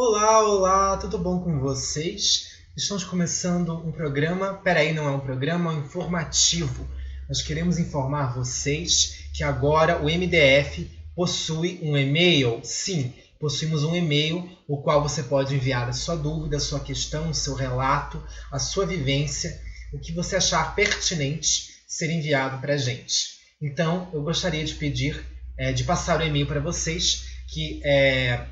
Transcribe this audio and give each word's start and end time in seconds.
Olá, 0.00 0.48
olá, 0.48 0.96
tudo 0.96 1.18
bom 1.18 1.40
com 1.40 1.58
vocês? 1.58 2.60
Estamos 2.76 3.02
começando 3.02 3.74
um 3.84 3.90
programa. 3.90 4.54
Peraí, 4.54 4.92
não 4.92 5.08
é 5.08 5.10
um 5.10 5.18
programa, 5.18 5.72
é 5.72 5.74
um 5.74 5.80
informativo. 5.80 6.86
Nós 7.28 7.42
queremos 7.42 7.80
informar 7.80 8.32
vocês 8.32 9.24
que 9.34 9.42
agora 9.42 9.98
o 9.98 10.04
MDF 10.04 10.88
possui 11.16 11.80
um 11.82 11.98
e-mail. 11.98 12.60
Sim, 12.62 13.12
possuímos 13.40 13.82
um 13.82 13.96
e-mail, 13.96 14.48
o 14.68 14.80
qual 14.80 15.02
você 15.02 15.24
pode 15.24 15.56
enviar 15.56 15.88
a 15.88 15.92
sua 15.92 16.14
dúvida, 16.14 16.58
a 16.58 16.60
sua 16.60 16.78
questão, 16.78 17.30
o 17.30 17.34
seu 17.34 17.54
relato, 17.54 18.22
a 18.52 18.60
sua 18.60 18.86
vivência, 18.86 19.60
o 19.92 19.98
que 19.98 20.12
você 20.12 20.36
achar 20.36 20.76
pertinente 20.76 21.70
ser 21.88 22.08
enviado 22.08 22.60
para 22.60 22.74
a 22.74 22.78
gente. 22.78 23.40
Então, 23.60 24.08
eu 24.12 24.22
gostaria 24.22 24.64
de 24.64 24.74
pedir, 24.74 25.20
é, 25.58 25.72
de 25.72 25.82
passar 25.82 26.20
o 26.20 26.24
e-mail 26.24 26.46
para 26.46 26.60
vocês, 26.60 27.24
que 27.48 27.80
é 27.84 28.46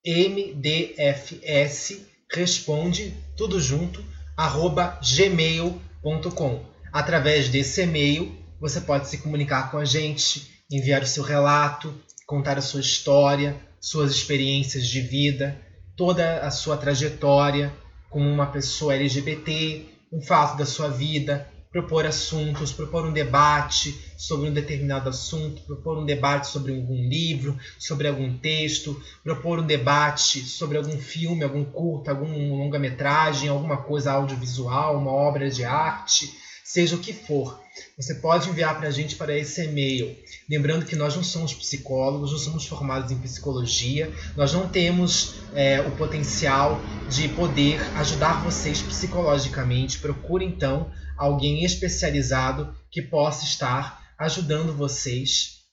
mdfs 0.07 2.01
responde 2.33 3.15
tudo 3.37 3.61
junto 3.61 4.05
arroba 4.37 5.01
gmail.com. 5.03 6.65
Através 6.93 7.49
desse 7.49 7.83
e-mail, 7.83 8.37
você 8.61 8.81
pode 8.81 9.09
se 9.09 9.19
comunicar 9.19 9.71
com 9.71 9.79
a 9.79 9.85
gente, 9.85 10.65
enviar 10.71 11.03
o 11.03 11.07
seu 11.07 11.23
relato, 11.23 11.95
contar 12.27 12.59
a 12.59 12.63
sua 12.63 12.81
história, 12.81 13.57
suas 13.81 14.11
experiências 14.11 14.87
de 14.87 15.01
vida, 15.01 15.61
toda 15.97 16.41
a 16.41 16.51
sua 16.51 16.77
trajetória 16.77 17.73
como 18.11 18.29
uma 18.29 18.47
pessoa 18.47 18.95
LGBT, 18.95 19.87
um 20.13 20.23
fato 20.23 20.57
da 20.57 20.65
sua 20.65 20.89
vida, 20.89 21.49
propor 21.75 22.07
assuntos, 22.07 22.73
propor 22.73 23.05
um 23.05 23.13
debate 23.13 24.01
sobre 24.17 24.49
um 24.49 24.53
determinado 24.53 25.09
assunto, 25.09 25.61
propor 25.63 25.99
um 25.99 26.05
debate 26.05 26.47
sobre 26.47 26.73
algum 26.73 27.09
livro, 27.09 27.59
sobre 27.81 28.07
algum 28.07 28.39
texto, 28.39 29.03
propor 29.25 29.59
um 29.59 29.67
debate 29.67 30.45
sobre 30.45 30.79
algum 30.79 30.97
filme, 30.97 31.43
algum 31.43 31.65
curta, 31.65 32.13
alguma 32.13 32.33
longa-metragem, 32.33 33.49
alguma 33.49 33.79
coisa 33.79 34.13
audiovisual, 34.13 34.97
uma 34.97 35.11
obra 35.11 35.51
de 35.51 35.65
arte, 35.65 36.33
seja 36.65 36.97
o 36.97 37.01
que 37.01 37.13
for. 37.13 37.63
Você 37.97 38.15
pode 38.15 38.49
enviar 38.49 38.79
para 38.79 38.89
a 38.89 38.91
gente 38.91 39.17
para 39.17 39.37
esse 39.37 39.65
e-mail. 39.65 40.17
Lembrando 40.49 40.87
que 40.87 40.97
nós 40.97 41.15
não 41.15 41.23
somos 41.23 41.53
psicólogos, 41.53 42.33
não 42.33 42.39
somos 42.39 42.67
formados 42.67 43.11
em 43.11 43.19
psicologia, 43.19 44.11
nós 44.35 44.53
não 44.53 44.69
temos 44.69 45.35
é, 45.53 45.81
o 45.83 45.91
potencial 45.93 46.81
de 47.11 47.29
poder 47.29 47.81
ajudar 47.99 48.43
vocês 48.43 48.81
psicologicamente. 48.81 49.99
Procure 49.99 50.45
então 50.45 50.91
alguém 51.19 51.65
especializado 51.65 52.75
que 52.91 53.03
possa 53.03 53.45
estar 53.45 54.03
ajudando 54.19 54.75
vocês 54.75 55.65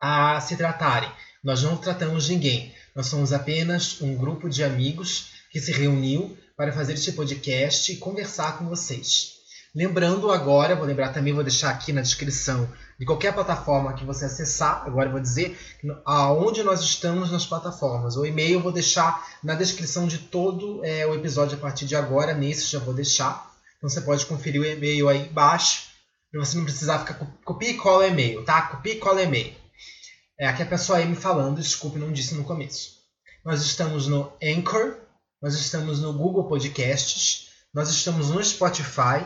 a 0.00 0.40
se 0.40 0.56
tratarem. 0.56 1.10
Nós 1.44 1.62
não 1.62 1.76
tratamos 1.76 2.28
ninguém, 2.28 2.74
nós 2.94 3.06
somos 3.06 3.32
apenas 3.32 4.00
um 4.00 4.16
grupo 4.16 4.48
de 4.48 4.64
amigos 4.64 5.28
que 5.52 5.60
se 5.60 5.70
reuniu 5.70 6.36
para 6.56 6.72
fazer 6.72 6.94
este 6.94 7.12
podcast 7.12 7.92
e 7.92 7.96
conversar 7.96 8.58
com 8.58 8.66
vocês. 8.66 9.35
Lembrando 9.76 10.30
agora, 10.30 10.74
vou 10.74 10.86
lembrar 10.86 11.12
também, 11.12 11.34
vou 11.34 11.44
deixar 11.44 11.68
aqui 11.68 11.92
na 11.92 12.00
descrição 12.00 12.66
de 12.98 13.04
qualquer 13.04 13.34
plataforma 13.34 13.92
que 13.92 14.06
você 14.06 14.24
acessar, 14.24 14.82
agora 14.86 15.10
vou 15.10 15.20
dizer 15.20 15.54
aonde 16.02 16.62
nós 16.62 16.80
estamos 16.80 17.30
nas 17.30 17.44
plataformas. 17.44 18.16
O 18.16 18.24
e-mail 18.24 18.54
eu 18.54 18.62
vou 18.62 18.72
deixar 18.72 19.22
na 19.44 19.54
descrição 19.54 20.06
de 20.08 20.16
todo 20.16 20.82
é, 20.82 21.06
o 21.06 21.14
episódio 21.14 21.58
a 21.58 21.60
partir 21.60 21.84
de 21.84 21.94
agora, 21.94 22.32
nesse 22.32 22.72
já 22.72 22.78
vou 22.78 22.94
deixar. 22.94 23.54
Então 23.76 23.90
você 23.90 24.00
pode 24.00 24.24
conferir 24.24 24.62
o 24.62 24.64
e-mail 24.64 25.10
aí 25.10 25.28
embaixo, 25.28 25.88
para 26.32 26.42
você 26.42 26.56
não 26.56 26.64
precisar 26.64 27.00
ficar 27.00 27.20
copia 27.44 27.68
e 27.68 27.74
cola 27.74 28.06
e-mail, 28.06 28.46
tá? 28.46 28.62
Copia 28.62 28.94
e 28.94 28.98
cola 28.98 29.20
e-mail. 29.20 29.52
É 30.40 30.46
aqui 30.48 30.62
a 30.62 30.66
pessoa 30.66 31.00
aí 31.00 31.06
me 31.06 31.16
falando, 31.16 31.60
desculpe, 31.60 31.98
não 31.98 32.10
disse 32.10 32.34
no 32.34 32.44
começo. 32.44 32.92
Nós 33.44 33.60
estamos 33.60 34.06
no 34.06 34.32
Anchor, 34.42 34.96
nós 35.42 35.54
estamos 35.54 36.00
no 36.00 36.14
Google 36.14 36.48
Podcasts, 36.48 37.50
nós 37.74 37.90
estamos 37.90 38.30
no 38.30 38.42
Spotify, 38.42 39.22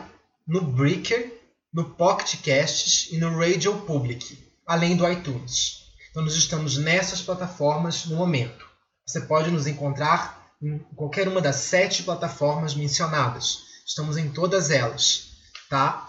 no 0.50 0.62
Breaker, 0.62 1.32
no 1.72 1.90
Pocket 1.90 2.42
Casts 2.42 3.12
e 3.12 3.18
no 3.18 3.38
Radio 3.38 3.72
Public, 3.82 4.36
além 4.66 4.96
do 4.96 5.08
iTunes. 5.08 5.84
Então 6.10 6.24
nós 6.24 6.34
estamos 6.34 6.76
nessas 6.76 7.22
plataformas 7.22 8.06
no 8.06 8.16
momento. 8.16 8.66
Você 9.06 9.20
pode 9.20 9.48
nos 9.48 9.68
encontrar 9.68 10.50
em 10.60 10.80
qualquer 10.96 11.28
uma 11.28 11.40
das 11.40 11.54
sete 11.54 12.02
plataformas 12.02 12.74
mencionadas. 12.74 13.60
Estamos 13.86 14.16
em 14.16 14.28
todas 14.28 14.72
elas, 14.72 15.36
tá? 15.68 16.04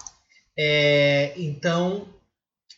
É, 0.57 1.35
então, 1.37 2.09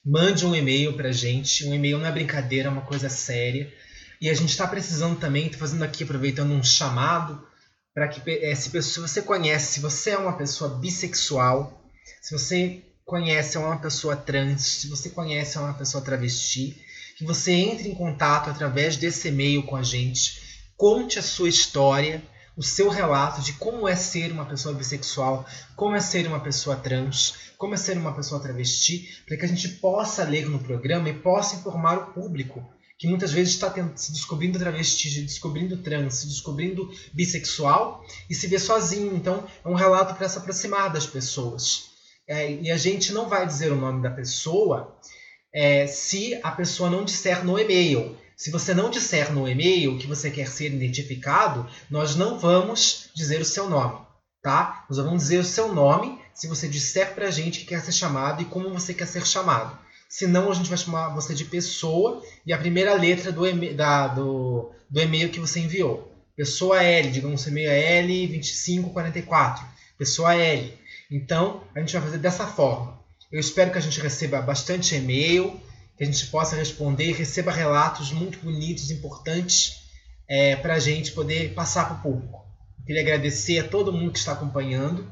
mande 0.05 0.45
um 0.45 0.53
e-mail 0.53 0.97
para 0.97 1.13
gente. 1.13 1.65
Um 1.65 1.73
e-mail 1.73 1.97
não 1.97 2.07
é 2.07 2.11
brincadeira, 2.11 2.67
é 2.67 2.71
uma 2.71 2.81
coisa 2.81 3.07
séria. 3.07 3.73
E 4.19 4.29
a 4.29 4.33
gente 4.33 4.49
está 4.49 4.67
precisando 4.67 5.17
também, 5.17 5.45
estou 5.45 5.61
fazendo 5.61 5.83
aqui, 5.83 6.03
aproveitando 6.03 6.51
um 6.51 6.61
chamado, 6.61 7.47
para 7.93 8.07
que 8.07 8.21
é, 8.29 8.55
se, 8.55 8.81
se 8.81 8.99
você 8.99 9.21
conhece, 9.21 9.73
se 9.73 9.79
você 9.79 10.11
é 10.11 10.17
uma 10.17 10.33
pessoa 10.33 10.77
bissexual, 10.77 11.81
se 12.21 12.31
você 12.31 12.83
conhece 13.05 13.57
uma 13.57 13.77
pessoa 13.77 14.15
trans, 14.15 14.61
se 14.61 14.87
você 14.87 15.09
conhece 15.09 15.57
uma 15.57 15.73
pessoa 15.73 16.03
travesti, 16.03 16.81
que 17.17 17.23
você 17.23 17.51
entre 17.51 17.89
em 17.89 17.95
contato 17.95 18.49
através 18.49 18.97
desse 18.97 19.27
e-mail 19.27 19.63
com 19.63 19.75
a 19.75 19.83
gente, 19.83 20.41
conte 20.75 21.19
a 21.19 21.21
sua 21.21 21.49
história, 21.49 22.23
o 22.57 22.63
seu 22.63 22.89
relato 22.89 23.41
de 23.41 23.53
como 23.53 23.87
é 23.87 23.95
ser 23.95 24.31
uma 24.31 24.45
pessoa 24.45 24.73
bissexual, 24.73 25.45
como 25.75 25.95
é 25.95 26.01
ser 26.01 26.27
uma 26.27 26.39
pessoa 26.39 26.75
trans, 26.75 27.35
como 27.57 27.73
é 27.73 27.77
ser 27.77 27.97
uma 27.97 28.13
pessoa 28.13 28.41
travesti, 28.41 29.23
para 29.27 29.37
que 29.37 29.45
a 29.45 29.47
gente 29.47 29.67
possa 29.69 30.23
ler 30.23 30.49
no 30.49 30.59
programa 30.59 31.09
e 31.09 31.13
possa 31.13 31.55
informar 31.55 31.97
o 31.97 32.13
público 32.13 32.63
que 33.03 33.07
muitas 33.09 33.33
vezes 33.33 33.55
está 33.55 33.69
se 33.97 34.13
descobrindo 34.13 34.57
travesti, 34.57 35.23
descobrindo 35.23 35.75
trans, 35.75 36.19
se 36.19 36.27
descobrindo 36.27 36.89
bissexual 37.11 38.01
e 38.29 38.33
se 38.33 38.47
vê 38.47 38.57
sozinho. 38.57 39.13
Então, 39.13 39.45
é 39.61 39.67
um 39.67 39.73
relato 39.73 40.15
para 40.15 40.29
se 40.29 40.37
aproximar 40.37 40.89
das 40.89 41.05
pessoas. 41.05 41.89
É, 42.25 42.53
e 42.53 42.71
a 42.71 42.77
gente 42.77 43.11
não 43.11 43.27
vai 43.27 43.45
dizer 43.45 43.73
o 43.73 43.75
nome 43.75 44.01
da 44.01 44.09
pessoa 44.09 44.97
é, 45.53 45.85
se 45.85 46.39
a 46.41 46.51
pessoa 46.51 46.89
não 46.89 47.03
disser 47.03 47.43
no 47.43 47.59
e-mail. 47.59 48.17
Se 48.37 48.49
você 48.49 48.73
não 48.73 48.89
disser 48.89 49.33
no 49.33 49.49
e-mail 49.49 49.97
que 49.97 50.07
você 50.07 50.31
quer 50.31 50.47
ser 50.47 50.73
identificado, 50.73 51.69
nós 51.89 52.15
não 52.15 52.39
vamos 52.39 53.09
dizer 53.13 53.41
o 53.41 53.45
seu 53.45 53.69
nome, 53.69 53.99
tá? 54.41 54.85
Nós 54.89 54.97
vamos 54.97 55.23
dizer 55.23 55.39
o 55.39 55.43
seu 55.43 55.73
nome 55.73 56.21
se 56.33 56.47
você 56.47 56.69
disser 56.69 57.13
para 57.13 57.27
a 57.27 57.31
gente 57.31 57.59
que 57.59 57.65
quer 57.65 57.83
ser 57.83 57.91
chamado 57.91 58.41
e 58.41 58.45
como 58.45 58.69
você 58.69 58.93
quer 58.93 59.07
ser 59.07 59.27
chamado. 59.27 59.77
Senão 60.13 60.51
a 60.51 60.53
gente 60.53 60.69
vai 60.69 60.77
chamar 60.77 61.09
você 61.09 61.33
de 61.33 61.43
pessoa 61.43 62.21
e 62.45 62.53
a 62.53 62.57
primeira 62.59 62.93
letra 62.93 63.31
do, 63.31 63.47
e 63.47 63.73
da, 63.73 64.09
do, 64.09 64.71
do 64.87 65.01
e-mail 65.01 65.31
que 65.31 65.39
você 65.39 65.59
enviou. 65.59 66.13
Pessoa 66.37 66.83
L, 66.83 67.09
digamos, 67.09 67.43
o 67.43 67.49
e-mail 67.49 67.71
é 67.71 68.03
L2544. 68.03 69.65
Pessoa 69.97 70.35
L. 70.35 70.71
Então, 71.09 71.63
a 71.73 71.79
gente 71.79 71.93
vai 71.93 72.03
fazer 72.03 72.19
dessa 72.19 72.45
forma. 72.45 72.99
Eu 73.31 73.39
espero 73.39 73.71
que 73.71 73.79
a 73.79 73.81
gente 73.81 73.99
receba 73.99 74.39
bastante 74.39 74.93
e-mail, 74.93 75.59
que 75.97 76.03
a 76.03 76.05
gente 76.05 76.27
possa 76.27 76.55
responder 76.55 77.09
e 77.09 77.13
receba 77.13 77.51
relatos 77.51 78.11
muito 78.11 78.37
bonitos, 78.37 78.91
importantes, 78.91 79.81
é, 80.29 80.55
para 80.55 80.75
a 80.75 80.79
gente 80.79 81.11
poder 81.13 81.55
passar 81.55 81.85
para 81.85 81.95
o 81.95 82.01
público. 82.01 82.45
Eu 82.77 82.85
queria 82.85 83.01
agradecer 83.01 83.57
a 83.57 83.67
todo 83.67 83.91
mundo 83.91 84.11
que 84.11 84.19
está 84.19 84.33
acompanhando 84.33 85.11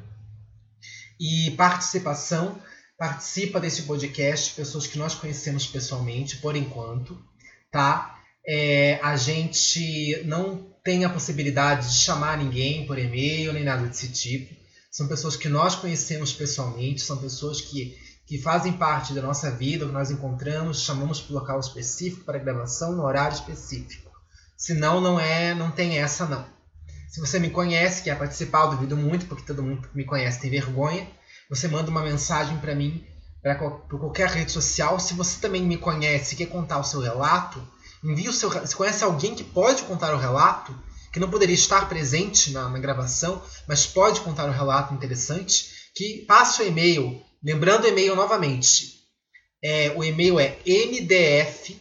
e 1.20 1.50
participação. 1.58 2.62
Participa 3.02 3.60
desse 3.60 3.82
podcast, 3.82 4.54
pessoas 4.54 4.86
que 4.86 5.00
nós 5.00 5.16
conhecemos 5.16 5.66
pessoalmente, 5.66 6.38
por 6.38 6.56
enquanto, 6.56 7.18
tá? 7.72 8.22
É, 8.46 9.00
a 9.02 9.18
gente 9.18 10.22
não 10.24 10.68
tem 10.84 11.04
a 11.04 11.10
possibilidade 11.10 11.88
de 11.88 11.96
chamar 11.96 12.38
ninguém 12.38 12.86
por 12.86 13.00
e-mail 13.00 13.54
nem 13.54 13.64
nada 13.64 13.88
desse 13.88 14.10
tipo. 14.10 14.54
São 14.92 15.08
pessoas 15.08 15.36
que 15.36 15.50
nós 15.50 15.74
conhecemos 15.74 16.32
pessoalmente, 16.32 17.02
são 17.02 17.18
pessoas 17.18 17.60
que 17.60 17.98
que 18.28 18.38
fazem 18.38 18.74
parte 18.74 19.14
da 19.14 19.22
nossa 19.24 19.50
vida, 19.50 19.88
que 19.88 19.92
nós 19.92 20.12
encontramos, 20.12 20.84
chamamos 20.84 21.20
para 21.20 21.34
o 21.34 21.40
local 21.40 21.60
específico 21.60 22.24
para 22.24 22.38
gravação 22.38 22.92
no 22.92 23.04
horário 23.04 23.34
específico. 23.34 24.12
Senão 24.56 25.02
não 25.02 25.20
é, 25.20 25.56
não 25.56 25.72
tem 25.72 25.98
essa 25.98 26.28
não. 26.28 26.46
Se 27.10 27.20
você 27.20 27.40
me 27.40 27.50
conhece, 27.50 28.04
quer 28.04 28.16
participar, 28.16 28.68
duvido 28.68 28.96
muito, 28.96 29.26
porque 29.26 29.44
todo 29.44 29.64
mundo 29.64 29.88
que 29.88 29.98
me 29.98 30.06
conhece 30.06 30.40
tem 30.40 30.52
vergonha. 30.52 31.10
Você 31.52 31.68
manda 31.68 31.92
uma 31.92 32.02
mensagem 32.02 32.58
para 32.58 32.74
mim, 32.74 33.06
para 33.44 33.54
qualquer 33.56 34.28
rede 34.30 34.52
social. 34.52 35.00
Se 35.00 35.14
você 35.14 35.40
também 35.40 35.62
me 35.62 35.78
conhece 35.78 36.34
e 36.34 36.38
quer 36.38 36.48
contar 36.48 36.80
o 36.80 36.84
seu 36.84 37.00
relato, 37.00 37.62
envie 38.04 38.30
o 38.30 38.34
seu. 38.34 38.50
Se 38.66 38.76
conhece 38.76 39.04
alguém 39.04 39.36
que 39.36 39.44
pode 39.44 39.84
contar 39.84 40.16
o 40.16 40.18
relato, 40.18 40.74
que 41.14 41.20
não 41.20 41.30
poderia 41.30 41.54
estar 41.54 41.88
presente 41.88 42.52
na, 42.52 42.68
na 42.68 42.80
gravação, 42.80 43.40
mas 43.68 43.86
pode 43.86 44.22
contar 44.22 44.48
um 44.48 44.54
relato 44.54 44.96
interessante, 44.96 45.92
que 45.94 46.26
passe 46.26 46.64
o 46.64 46.66
e-mail 46.66 47.22
Lembrando 47.44 47.86
o 47.86 47.88
e-mail 47.88 48.16
novamente. 48.16 49.02
É, 49.64 49.92
o 49.96 50.04
e-mail 50.04 50.40
é 50.40 50.60
mdfs, 50.64 51.80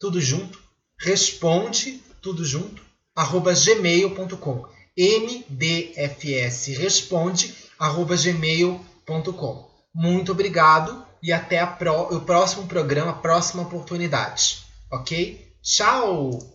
tudo 0.00 0.18
junto, 0.20 0.58
responde, 0.98 2.02
tudo 2.22 2.42
junto, 2.44 2.82
arroba 3.14 3.52
gmail.com. 3.52 4.66
mdfs 4.96 6.66
responde, 6.78 7.54
gmail.com. 7.78 9.70
Muito 9.94 10.32
obrigado 10.32 11.04
e 11.22 11.32
até 11.32 11.64
pro, 11.64 12.14
o 12.14 12.20
próximo 12.20 12.66
programa, 12.66 13.14
próxima 13.14 13.62
oportunidade. 13.62 14.64
Ok? 14.90 15.54
Tchau! 15.62 16.53